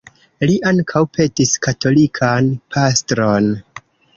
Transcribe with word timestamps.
Li 0.49 0.53
ankaŭ 0.69 1.01
petis 1.17 1.53
katolikan 1.67 2.49
pastron. 2.77 3.53